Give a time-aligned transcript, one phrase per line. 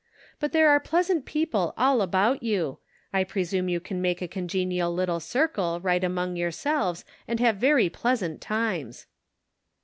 [0.39, 2.79] But there are pleasant people all about you.
[3.13, 7.87] I presume you can make a congenial little circle right among yourselves, and have very
[7.87, 9.05] pleasant times."